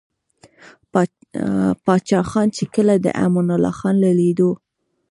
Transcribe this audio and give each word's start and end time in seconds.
پاچاخان 1.83 2.47
،چې 2.55 2.63
کله 2.75 2.93
دې 3.03 3.11
امان 3.25 3.47
الله 3.55 3.73
خان 3.79 3.95
له 4.03 4.09
ليدلو 4.19 4.49
o 4.55 4.55